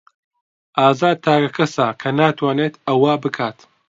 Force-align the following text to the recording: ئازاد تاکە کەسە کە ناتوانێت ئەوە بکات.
ئازاد 0.79 1.17
تاکە 1.25 1.49
کەسە 1.57 1.87
کە 2.01 2.09
ناتوانێت 2.19 2.73
ئەوە 2.87 3.13
بکات. 3.23 3.57